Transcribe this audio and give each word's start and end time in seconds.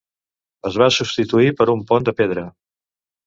Es 0.69 0.77
va 0.81 0.87
substituir 0.95 1.53
per 1.59 1.69
un 1.75 1.83
pont 1.91 2.09
de 2.09 2.17
pedra. 2.21 2.47